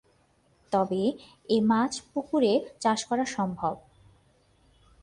তবে 0.71 1.01
এ 1.49 1.57
মাছ 1.61 1.91
পুকুরে 2.13 2.53
চাষ 2.79 2.99
করা 3.05 3.25
সম্ভব। 3.25 3.75